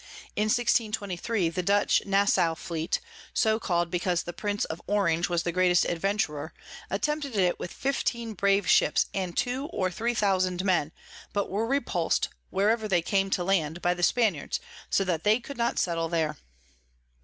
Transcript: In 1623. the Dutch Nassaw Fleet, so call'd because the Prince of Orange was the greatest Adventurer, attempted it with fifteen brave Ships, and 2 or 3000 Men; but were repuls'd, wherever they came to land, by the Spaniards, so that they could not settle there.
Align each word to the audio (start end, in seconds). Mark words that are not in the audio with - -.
In 0.35 0.45
1623. 0.45 1.49
the 1.49 1.61
Dutch 1.61 2.01
Nassaw 2.07 2.55
Fleet, 2.55 2.99
so 3.35 3.59
call'd 3.59 3.91
because 3.91 4.23
the 4.23 4.33
Prince 4.33 4.65
of 4.65 4.81
Orange 4.87 5.29
was 5.29 5.43
the 5.43 5.51
greatest 5.51 5.85
Adventurer, 5.85 6.55
attempted 6.89 7.35
it 7.35 7.59
with 7.59 7.71
fifteen 7.71 8.33
brave 8.33 8.67
Ships, 8.67 9.05
and 9.13 9.37
2 9.37 9.67
or 9.67 9.91
3000 9.91 10.65
Men; 10.65 10.91
but 11.33 11.51
were 11.51 11.67
repuls'd, 11.67 12.29
wherever 12.49 12.87
they 12.87 13.03
came 13.03 13.29
to 13.29 13.43
land, 13.43 13.79
by 13.83 13.93
the 13.93 14.01
Spaniards, 14.01 14.59
so 14.89 15.03
that 15.03 15.23
they 15.23 15.39
could 15.39 15.55
not 15.59 15.77
settle 15.77 16.09
there. 16.09 16.35